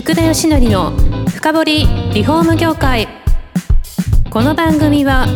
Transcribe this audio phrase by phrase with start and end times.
[0.00, 0.92] 福田義則の
[1.28, 1.64] 深掘
[2.14, 3.06] リフォーム業界。
[4.30, 5.26] この番組は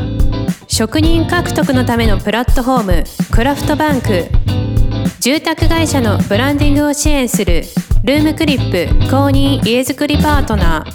[0.69, 4.27] 職人獲得のためのプラットフォームクラフトバンク。
[5.21, 7.65] 住宅会社のブランディングを支援する
[8.05, 10.87] ルームクリップ公認家づくりパートナ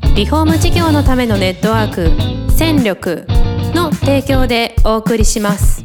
[0.00, 0.14] ー。
[0.16, 2.10] リフォーム事業のためのネットワーク
[2.50, 3.24] 戦力
[3.72, 5.84] の提供でお送りします。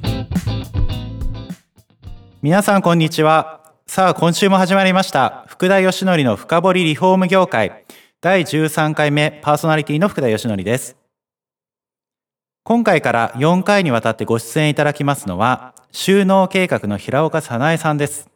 [2.42, 3.67] 皆さんこんにちは。
[3.90, 5.46] さあ今週も始まりました。
[5.48, 7.86] 福田義則の深掘りリフォーム業界。
[8.20, 10.98] 第13回目パーソナリティの福田義則です。
[12.66, 18.30] 今回から4回にわたってご出演いただきますのは収納計画の平岡早苗さんです。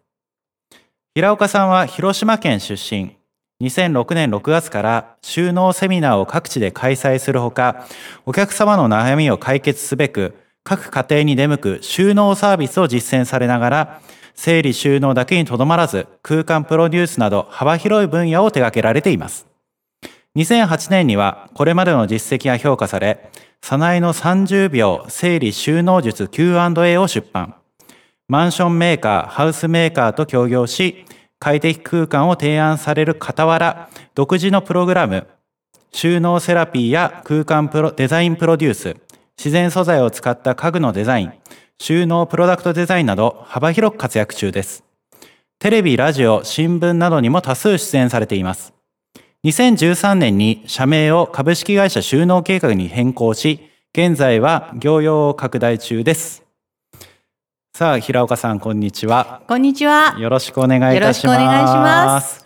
[1.13, 3.17] 平岡さんは広島県出身。
[3.61, 7.85] 2006年6月から収納セミナーを各地で開催するほか
[8.25, 10.33] お客様の悩みを解決すべく
[10.63, 14.01] 各家庭に出向く収納サービスを実践されながら
[14.35, 19.47] 整理収納だけにとどまらず空間プロデュースなど幅広い分野を手掛けられています。
[20.35, 23.29] 2008年にはこれまでの実績が評価され
[23.61, 27.55] 早苗の30秒整理収納術 Q&A を出版。
[28.27, 31.05] マンションメーカーハウスメーカーと協業し
[31.37, 35.27] 快適空間を提案される傍ら独自のプログラム
[35.91, 38.95] 収納セラピーや空間プロデザインプロデュース
[39.37, 41.33] 自然素材を使った家具のデザイン
[41.81, 44.83] 収納プロダクトデザインなど幅広く活躍中です。
[45.57, 48.75] テレビ、ラジオ、新聞などにも多数出演されています。
[49.45, 56.43] 2013年に社名を株式会社収納計画に変更し、現在は業用拡大中です。
[57.75, 59.41] さあ、平岡さん、こんにちは。
[59.47, 60.15] こんにちは。
[60.19, 61.33] よろしくお願いいたします。
[61.33, 62.45] よろしくお願いします。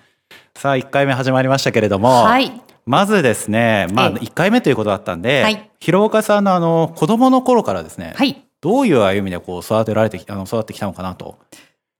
[0.55, 2.53] さあ、1回目始まりましたけれども、はい、
[2.85, 11.37] まずですね、まあ、1回目ということだったんで、はい、広岡さんのあの、子供の頃からですね、はい、どういう歩みでこう育てられてきあの育ってきたのかなと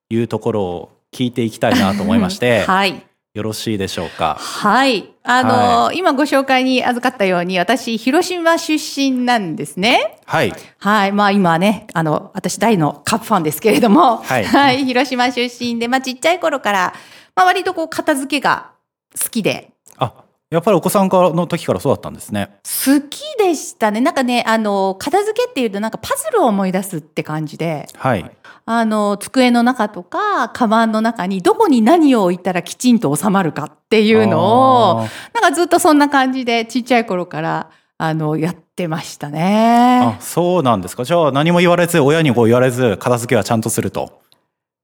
[0.10, 3.04] いうところを聞いていきたいなと思いまして、 はい、
[3.34, 4.36] よろしいでしょうか？
[4.40, 5.12] はい。
[5.28, 5.50] あの
[5.86, 10.20] はい、今ご紹介に預かったように、私、広島出身なんですね。
[10.26, 10.54] はい。
[10.78, 11.12] はい。
[11.12, 14.46] まあ今ね、あの、私大のカップファンですけれども、はい。
[14.46, 16.94] はい、広島出身で、まあちっちゃい頃から、
[17.36, 18.72] まあ割とこう片付けが
[19.20, 19.72] 好きで。
[19.98, 20.14] あ、
[20.56, 22.58] やっぱりお子さんからの時からそうだったんですね。
[22.64, 24.02] 好きでしたね。
[24.02, 27.88] なんかね、あの、片付けっていうとなんかパズルを思い出すって感じで。
[27.96, 28.32] はい。
[28.68, 40.18] あの、机の中とか、カバンの中にどこに何を置いたらきちんと収まるかっていうのを、なんかずっとそんな感じでちっちゃい頃から、あの、やってましたね。
[40.18, 41.04] あ、そうなんですか。
[41.04, 44.22] じゃあ何も言われず、親にこう言われず、片付けはちゃんとすると。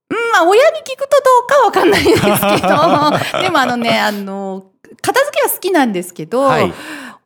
[0.09, 2.31] うん、まあ、親に聞くとどうかわかんないですけど、
[3.41, 4.70] でもあのね、あの、
[5.01, 6.73] 片付けは好きなんですけど、はい、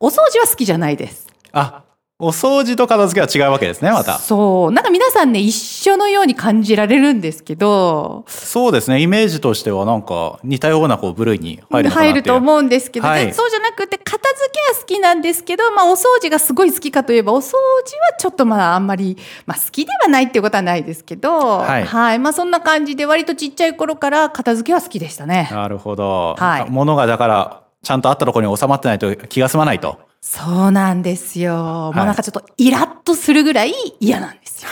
[0.00, 1.26] お掃除は好きじゃないです。
[1.52, 1.84] あ、
[2.18, 4.18] お掃除と片付けは違うわけですね、また。
[4.18, 4.72] そう。
[4.72, 8.24] なんか皆さんね、一緒のように感じられるんですけど。
[8.26, 9.02] そうですね。
[9.02, 21.84] イメージとしてはなんか似たようなこう部類に入る入ると思うんですけど、はい、そうじゃなくて、片付けは好きなんですけど、まあお掃除がすごい好きかといえば、お掃除はちょっとまああんまり、まあ好きではないっていうことはないですけど、はい。
[21.84, 25.50] はい、まあそんな感じで割とちっちゃい頃から片付けは好きでしたね。
[25.52, 26.34] なるほど。
[26.38, 26.70] はい。
[26.70, 30.05] ものがだから、ちゃんとあったところに収まってないと気が済まないと。
[30.20, 31.54] そうなんですよ。
[31.54, 34.70] はい、もうなんかちょっとイラッとするぐらい嫌なんですよ。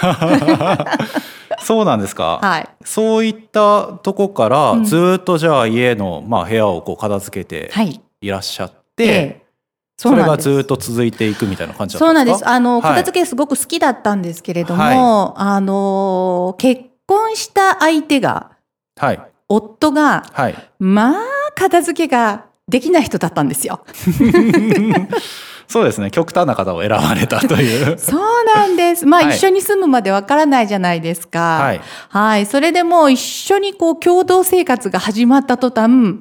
[1.60, 2.40] そうなんですか？
[2.42, 2.68] はい。
[2.84, 7.70] そういったとこからずっとじゃあ家のまあ部屋をこう片付けて
[8.20, 9.44] いらっしゃって、はいええ
[9.96, 12.46] それがずっと続いていくみたいな感じそうなんです。
[12.48, 18.50] あの、片付けすごく好きだったんですけれども、はい、あの、結婚した相手が、
[18.98, 21.14] はい、夫が、はい、まあ、
[21.54, 23.84] 片付けができない人だったんですよ。
[25.66, 31.80] そうですね極端な方を選ばれたという そうなんですまあ、はい、一緒に住むまでわからないじゃないですかはい、
[32.10, 36.18] はい、それでもう一緒にこう共同生活が始まった途端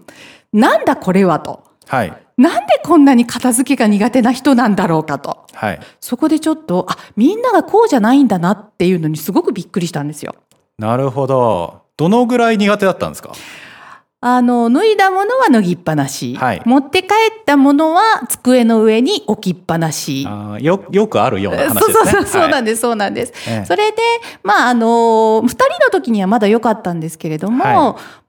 [0.53, 5.45] なんだこれはとはいなんでこんなに片付けが苦手な人なんだろうかと。
[5.53, 5.79] はい。
[5.99, 10.33] そこでちょっと、あ、みんながこうじゃないんだなっていうのにすごくびっくりしたんですよ。
[10.79, 11.83] なるほど。
[11.95, 13.33] どのぐらい苦手だったんですか？
[14.25, 16.35] あの、脱いだものは脱ぎっぱなし。
[16.35, 20.25] はい、持って帰ったものは机の上に置きっぱなし。
[20.25, 21.93] あよ、よくあるような話ですね。
[21.93, 23.33] そうそうそう、なんです、そうなんです。
[23.65, 23.97] それで、
[24.41, 27.73] まあ、あの、二人の時にはまだ良かったんですけれども、はい、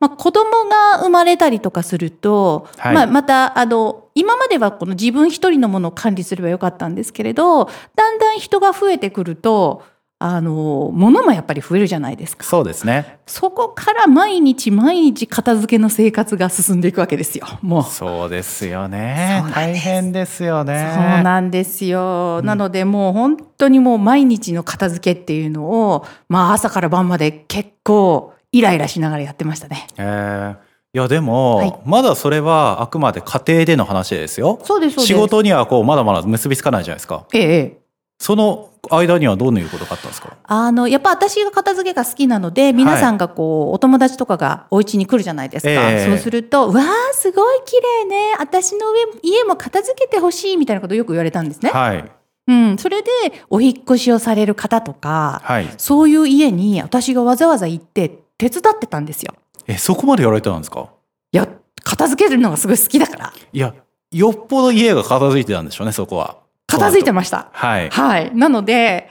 [0.01, 9.83] まあ、子供が生まれたりとかすると、はい、まあ、また、あの、今まではこの自分一人のものを管理すればよかったんですけれど、だんだん人が増えてくると、
[10.21, 12.45] あの物もやっぱり増えるじゃないですか。
[12.45, 13.19] そうですね。
[13.27, 17.47] そこから毎日毎日片付けの生活が進んでいくわけですよ。
[17.63, 17.83] もう。
[17.85, 19.45] そうですよね。
[19.55, 20.93] 大変ですよね。
[20.95, 22.39] そうなんですよ。
[22.41, 29.89] うん、なのでもう本当にもう毎日の片付けっていうのをまあ朝から晩まで結構イライラしながらやってましたね。
[29.97, 34.61] えーいやでも、はい、まだそれはあくまで家庭での話ですよ。
[34.63, 37.27] そうです仕事にはこうまだまだ結びつかないじゃないですか。
[37.33, 37.84] ええ。
[38.19, 40.37] その間にはどういうことがあったんですか？
[40.45, 45.71] あの、やっぱ私が片付けが好きなので、皆さんがこう、はい、お友達とかがお家に来るじゃないですか。
[45.71, 48.37] えー、そうすると、わあ、すごい綺麗ね。
[48.39, 51.71] 私の上、家も片付けてほしいみたいなことをよく言われたんですね。
[51.71, 52.11] はい。
[52.47, 53.11] うん、それで
[53.49, 59.35] お引越しをされる方とか、はい、そういう家に私がわざわざ行って手伝ってたんですよ。
[59.67, 60.91] え、そこまでやられたんですか？
[61.33, 61.49] いや、
[61.83, 63.33] 片付けるのがすごい好きだから。
[63.53, 63.75] いや、
[64.13, 66.44] よっぽど家が片付いてたんでしょうね、そこは。
[66.79, 67.49] 片付いてました。
[67.53, 67.91] はい。
[67.91, 68.35] はい。
[68.35, 69.09] なので、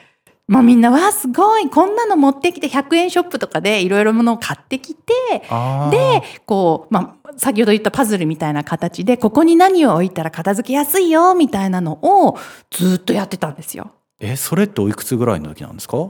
[0.48, 12.38] まあみんな、わあ、すごい、こんなの持ってきて、100円ショップとかでいろいろものを買ってきて、で、こう、まあ、先ほど言ったパズルみたいな形で、ここに何を置いたら片付けやすいよ、みたいなのを
[12.72, 13.92] ずっとやってたんですよ。
[14.20, 16.10] え、それっておいくつぐらいの時なんですか？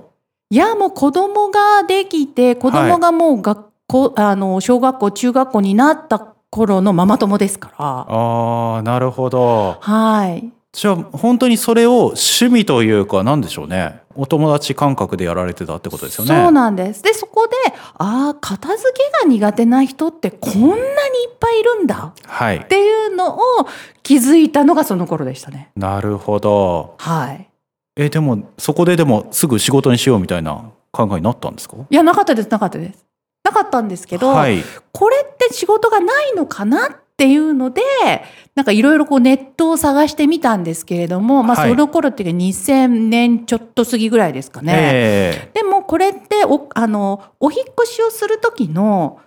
[0.50, 7.76] いや、もう子供ができて、子供がもう学校、はい、あの、小学校、中学校になった頃のママ友ですから。
[7.80, 9.78] ああ、なるほど。
[9.80, 10.52] はい。
[10.74, 16.30] じゃあ本当にそれを趣味というか何でしょうねお友達感覚でやられてたってことですよね。
[16.30, 17.02] そうなんです。
[17.04, 17.54] でそこで
[17.98, 23.40] ああ片付けが苦手な人ってこんなにいっぱいいるんだ、はい、っていうのを
[24.02, 25.70] 気づいたのがその頃でしたね。
[25.76, 26.96] なるほど。
[26.98, 27.50] はい。
[27.96, 31.78] えでもそこででもすぐ仕事にしようみたいな考えになったんですか？
[31.78, 33.06] いやなかったですなかったです。
[33.44, 37.82] なかったんですけど、はい、これって仕事がないのかなっていうので
[38.56, 44.74] なんかいろいろこうネットを探してみたんですけれども、まあ、その頃っていうか2000年ちょっと過ぎぐらいですかね。
[44.76, 49.20] えー、でもこれっておあのお引越しをする時の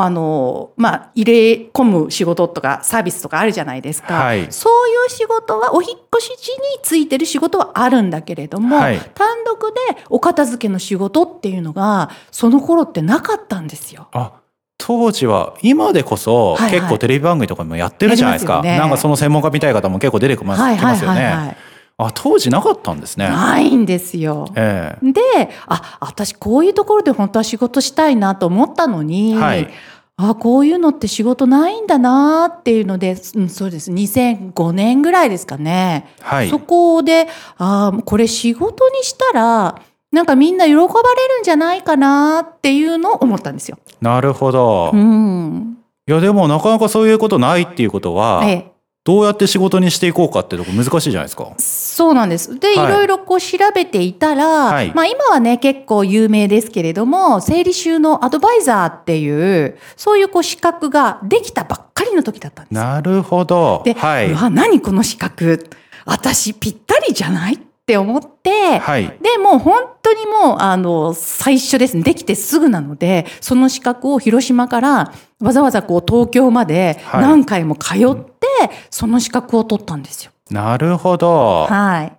[0.00, 4.14] あの、まあ、入れ込む仕事とかサービスとかあるじゃないですか。
[4.14, 14.08] はい、そういう仕事は、お引越し時についてる仕事はあるんだけれども、はい、単独でお片付けの仕事っていうのが、その頃ってなかったんですよ。
[14.12, 14.32] あ
[14.78, 21.56] 当時は今でこそ結構テレビ番組とかもやってるじゃないですか、はいはいね、なんかその専門家みたい方も結構出てきますよね。
[21.96, 23.28] あ当時なかったんですね。
[23.28, 24.52] ないんですよ。
[24.56, 25.20] ええ、で
[25.66, 29.68] あ私こういうところで本当は仕事したいなと思ったのに、はい、
[30.16, 33.92] あこういうのって仕事ないんだなっていうので、うん、そうです。
[33.92, 37.28] 2005年ぐらいですかね、はい、そこで
[37.58, 39.80] あこれ仕事にしたら
[40.14, 43.78] なんかみんな喜ばれるんじゃないかなっていうのを思ったんですよ。
[44.00, 44.92] なるほど。
[44.94, 45.76] うん、
[46.06, 48.72] いやでもなかなかそういうことないっていうことは、ええ、
[49.02, 51.52] どうやって仕事にしていこうかってとこ難しいじゃないですか。
[51.58, 52.58] そうなんです。
[52.58, 62.74] で、はい、いろいろこう調べていたら、はい、まあ今はね結構有名ですけれども、整理収納アドバイザーっていう、そういうこう資格ができたばっかりの時だったんです。
[62.74, 63.82] なるほど。
[63.84, 65.68] で、はい、うわ、何この資格。
[66.06, 80.32] 私ぴったりじゃないって思って、はい、で、もう本当にもう、あの、最初ですね、できてすぐなので、その資格を広島からわざわざこう東京まで何回も通って、はい、その資格を取ったんですよ。
[80.50, 81.66] なるほど。
[81.68, 82.16] はい。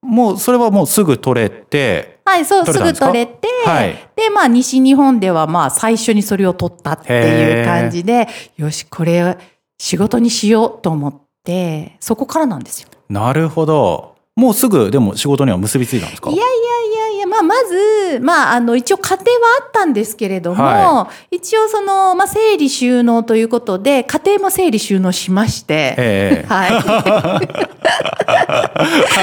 [0.00, 2.20] もうそれはもうすぐ取れて。
[2.24, 9.36] はい、そう、すぐ取れて、はい、で、まあ西日本ではまあ最初にそれを取ったっていう感じで、よし、これ
[9.78, 11.14] 仕事にしようと思っ
[11.44, 12.88] て、そこからなんですよ。
[13.10, 14.13] なるほど。
[14.36, 16.30] もうすぐでも仕事には結びついたんですか？
[16.30, 26.72] いやいやいやいや、まあ、まず、まあ、あの、一応家庭はあったんですけれども、はい、一応その、まあ、整理収納ということで、家庭も整理収納しまして、えー、はい。
[26.72, 26.80] は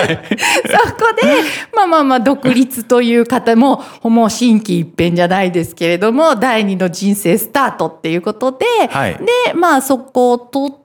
[0.04, 0.18] い、
[0.70, 1.28] そこで、
[1.76, 10.81] まあまあまあ、独立という方も、もう心機一変じゃないですけれども、第二の人生スタートっていうことで、はい、で、まあ、そこを取って、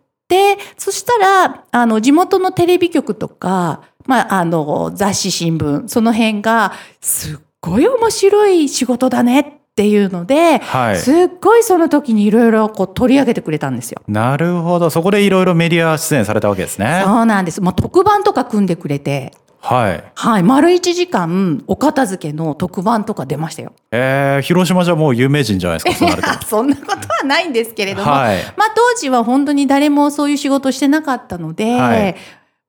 [0.77, 14.01] そしたら、あの、地元のテレビ局とか、まあ、あの、雑誌新聞、その辺が、すっごい面白い仕事だねっていうので、はい、すっごいその時にいろいろこう取り上げてくれたんですよ。
[14.09, 14.91] なるほど。
[14.91, 17.03] そこでいろいろメディア出演されたわけですね。
[17.05, 17.61] そうなんです。
[17.61, 19.33] もう特番とか組んでくれて。
[19.67, 20.05] はい。
[20.15, 20.43] はい。
[20.45, 23.73] 丸一時間、お片付けの特番とか出ましたよ。
[23.91, 32.15] えー、広島じゃもう有名人じゃないですか、そ そんなことはないんですけれども、はい、まあ当時は本当に誰もそういう仕事してなかったので、はい、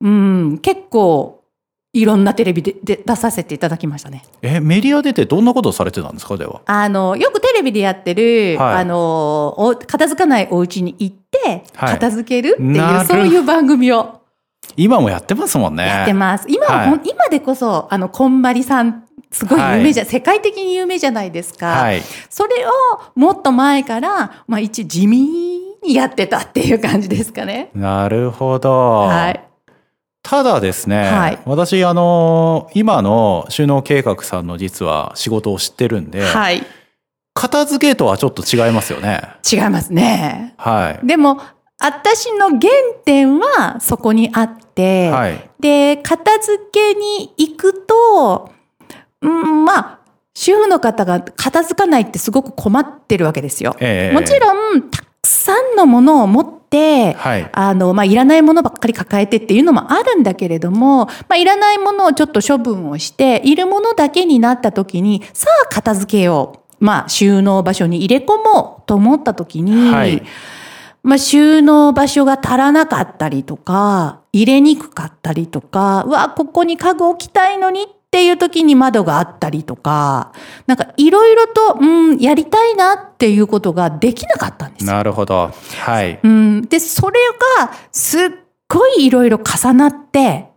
[0.02, 1.44] うん、結構、
[1.94, 4.24] いろんなテレビでで出させていただきましたね。
[4.42, 6.62] え、メディア出てどんなことをされてたんですかでは。
[6.66, 14.17] あの、よくテレビでやってる、はい、あの、お片付かないお家に行って、片付けるっていう、はい、そういう番組を。
[14.76, 15.88] 今もやってますもんね。
[15.88, 16.46] やってます。
[16.50, 21.68] 今は、はい、今でこそ、あの、こんまりさん、すごい有名じゃ、世界的に有名じゃないですか。
[21.68, 22.70] はい、それを
[23.16, 25.18] もっと前から、まあ一応地味
[25.84, 27.70] にやってたっていう感じですかね。
[27.74, 29.08] なるほど。
[29.08, 29.44] はい。
[30.24, 36.64] ただですね、はい、私あの今の収納計画さんの実は仕事を知ってるんで、はい、
[37.34, 39.22] 片付けとはちょっと違いますよね。
[39.50, 40.54] 違いますね。
[40.58, 41.08] はい。
[41.08, 41.40] でも、
[41.80, 42.70] 私の原
[43.06, 48.52] 点はそこにあって、はい、で、片付けに行くと、
[49.22, 50.00] うん、まあ、
[50.34, 53.76] 主婦の方が片付かないってすごく困ってるわけですよ。
[53.80, 66.60] えー、もちろん、たくさんのものを持って、はい、あの、まあ、いらないものばっかり抱えてっていうのもあるんだけれども、まあ、いらないものをちょっと処分をして、いるものだけになった時に、さあ片付けよう。
[66.80, 70.22] まあ、収納場所に入れ込もうと思った時に、はい、
[71.08, 80.34] まあ、収納場所が足らなかったりとか、入れにくかったりとか、うわ、ここに家具置きたいのにっていう時に窓があったりとか、
[80.66, 85.54] なんかいろいろと、うん、やりたいなっていうことができなかったんですなるほど。
[85.80, 86.20] はい。
[86.22, 87.18] うん、で、それ
[87.58, 88.30] がすっ
[88.68, 90.50] ごいいろいろ重なって、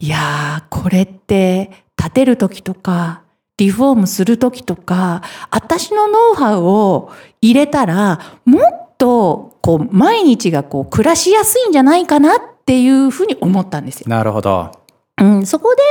[0.00, 3.22] いやー、これって建てる時とか、
[3.58, 5.22] リフォームする時とか、
[5.52, 14.06] 私のノウハウを入れたら、もっと、こう、毎日がこう、暮らしやすいんじゃないかなっていうふうに思ったんですよ。
[14.08, 14.72] なるほど。
[15.20, 15.82] うん、そこで、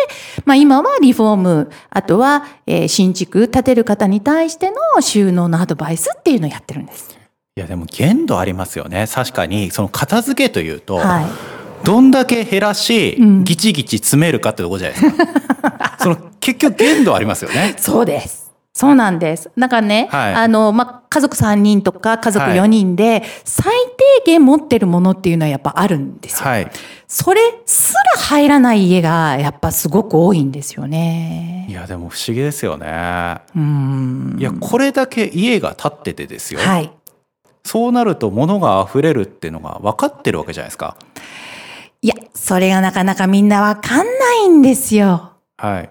[0.45, 7.17] まあ今はリフォーム、あとは、えー、新築建てる方に対しての収納のアドバイスっていうのをやってるんです。
[7.55, 9.05] いやでも限度ありますよね。
[9.07, 11.25] 確かに、その片付けというと、はい、
[11.85, 15.97] どんだけ減らし、ギチギチ詰めるかってとこじゃないですか。
[16.01, 17.75] その結局限度ありますよね。
[17.77, 18.42] そうです。
[18.73, 19.51] そうなんです。
[19.55, 23.71] だからね、はい、あの、まあ、家族3人とか家族4人で、最
[24.25, 26.49] 低限持ってるものっていうのはやっぱあるんですよ。
[26.49, 26.71] はい、
[27.07, 31.67] それすら入らない家がやっぱすごく多いんですよね。
[31.69, 33.41] いや、でも不思議ですよね。
[33.55, 34.37] うん。
[34.39, 36.59] いや、これだけ家が建っててですよ。
[36.59, 36.91] はい。
[37.63, 40.97] そうなると物が溢れるっていうのが分かってるわけじゃないですか。
[42.01, 45.33] いや、それがなかなかみんなわかんないんですよ。
[45.57, 45.89] はい。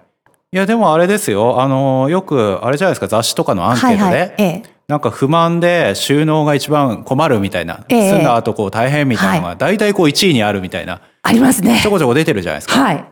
[0.54, 1.62] いや、でもあれですよ。
[1.62, 4.02] あの、よく、あれじゃないですか、雑誌とかのアンケートで。
[4.02, 4.34] はいはい。
[4.36, 11.80] ええ、なんか不満で収納が一番困るみたいな、ええ、住んだ後こう大変みたいなのが大体こう1位にあるみたいな、ありますね。
[11.82, 12.82] ちょこちょこ出てるじゃないですか。
[12.82, 13.04] はい、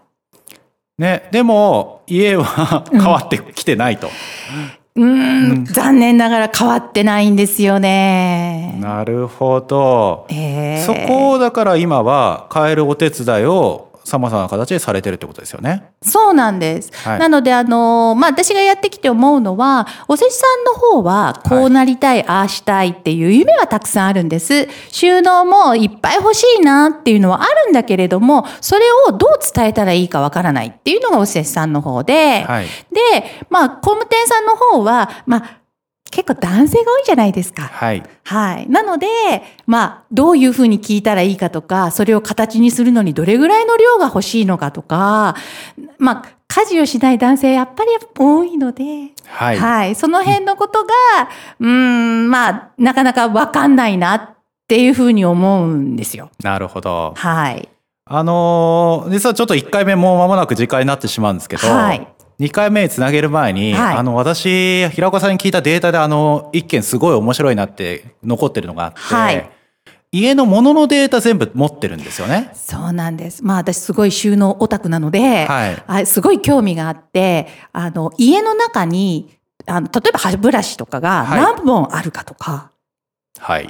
[0.98, 4.10] ね、でも家は変わってきてないと。
[4.96, 5.64] うん、うん。
[5.64, 8.76] 残念ながら変わってないんですよね。
[8.82, 10.26] なるほど。
[10.28, 15.92] えー、そこをだから今は変えるお手伝いをさまざまな形でされてるってことですよね。
[16.02, 16.90] そうなんです。
[17.08, 24.68] はい、なので、あの、まあ、私がやってきて思うのは、おせちさんの方は、こうなりたい、はい、ああしたいっていう夢はたくさんあるんです。
[24.90, 32.70] 収納もいっぱい欲しいなっていうのはあるんだけれども、それをどう伝えたらいいかわからないっていうのがおせちさんの方で、はい、で、
[33.48, 35.59] まあ、工務店さんの方は、まあ、
[36.10, 37.62] 結構男性が多いじゃないですか。
[37.62, 38.02] はい。
[38.24, 38.68] はい。
[38.68, 39.06] なので、
[39.66, 45.36] まあ、どういうふうに聞いたらいいかとか、それを形にするのにどれぐらいの量が欲しいのかとか、
[45.98, 49.58] まあ、家事をしない男性やっぱり多いので、はい。
[49.58, 49.94] はい。
[49.94, 50.92] その辺のことが、
[51.60, 54.30] うん、まあ、なかなかわかんないなっ
[54.66, 56.30] ていうふうに思うんですよ。
[56.42, 57.14] なるほど。
[57.16, 57.68] はい。
[58.12, 62.08] あのー、実はちょっと1回目もう間もなく時間になってしまうんですけど、はい。
[62.40, 69.50] 2回目につなげる前に、はい、あの私平岡さんに聞いたデータであの一件すごい面白いなって残ってるのがあって、はい、
[70.10, 72.50] 家のもののデータ全部持ってるんですよね。
[72.54, 73.44] そうなんです。
[73.44, 82.79] まあ私すごい収納オタクなので、はい、すごい興味があって、あの家の中にあの例えば歯ブラシとかが何本あるかとか、はい、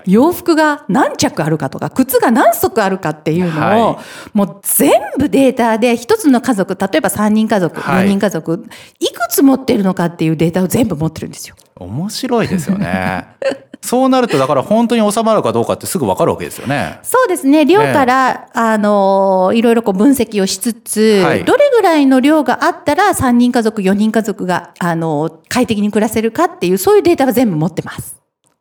[0.07, 3.61] 洋服が何着あるかとか靴が何足あるかっていうの
[3.91, 8.65] を、はい、もう全部データで一つの家族例えば3人家族、4人家族
[8.99, 11.57] いくつ持ってるのかっていうデータを全部持ってるんですよ。
[11.77, 13.27] 面白いですよね。
[13.83, 16.99] そうなるとだから本当に収まるかどうかってすぐ分かるわけですよね。
[17.03, 17.65] そうですね。
[17.65, 28.20] 量から、ね、あのいろいろこう分析をしつつ、はい、どれぐらいの量があったら3人家族4人家族があの快適に暮らせるかっていうそういうデータは全部持ってます。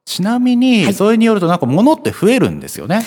[0.10, 3.04] ちなみに、それによるとなんか物って増えるんですよね。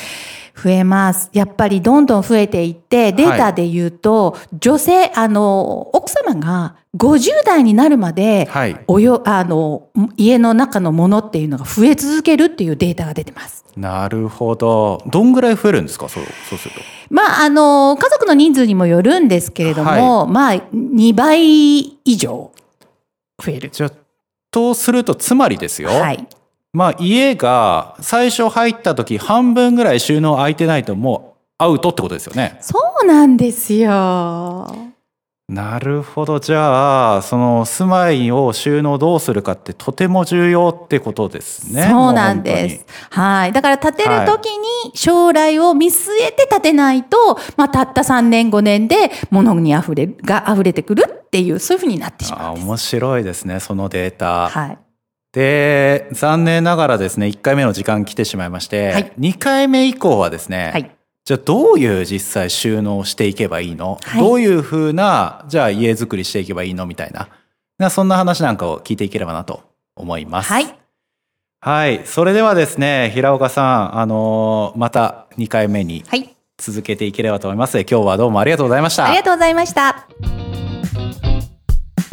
[0.56, 1.30] 増えます。
[1.32, 13.64] やっぱりどんどん増えていって、データで言うと、はい、女性、あの、奥様が50代になるまで、はい、およ、あの、家の中のものっていうのが増え続けるっていうデータが出てます。
[13.76, 15.02] なるほど。
[15.06, 16.08] どんぐらい増えるんですか？
[16.08, 16.80] そう、そうすると。
[17.10, 22.52] まあ、あの、家族の人数にもよるんですけれども、はい、まあ、2倍以上
[23.44, 23.70] 増える。
[23.72, 23.90] じゃ
[24.52, 25.88] とすると、つまりですよ。
[25.88, 26.28] はい。
[26.72, 32.58] まあ家が最初入った時半分ぐらい収納空いてないともうアウトってことですよね。
[32.60, 34.92] そうなんですよ。
[35.48, 41.88] なるほどじゃあその住まいを収納どうするかってとても重要ってことですね。
[41.90, 42.86] そうなんです。
[43.10, 54.48] はいだから建てる時に将来を見据えて建てないと、はい、まあたった3年5年で物に溢れが溢れてくるっていうそういうふうになってしまうあ面白いですねそのデータ。
[54.48, 54.78] はい
[55.32, 60.90] で残念ながらですね1回目の時間来てしまいまして、はい、2回目以降はですね、はい、
[61.24, 66.86] じゃあどういう実際収納していけばいいの、はい、どういうふうなじゃあ家づくりしていけばいいの？
[66.86, 67.28] みたいな。
[67.90, 69.62] そんな話なんかを聞いていければなと
[69.96, 70.48] 思います。
[70.52, 70.78] はい。
[71.60, 72.02] はい。
[72.06, 76.04] それではですね、平岡さん、あのー、また2回目に
[76.58, 79.06] 続けていければと思います、はい、今日はどうもありがとうございました。
[79.06, 80.06] ありがとうございました。